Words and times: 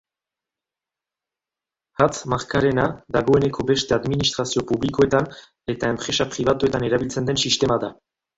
Hatz 2.01 2.07
markarena 2.33 2.85
dagoeneko 3.17 3.67
beste 3.73 3.95
administrazio 3.99 4.65
publikoetan 4.73 5.29
eta 5.75 5.93
enpresa 5.95 6.29
pribatuetan 6.33 6.89
erabiltzen 6.91 7.31
den 7.31 7.43
sistema 7.47 7.79
da. 7.87 7.93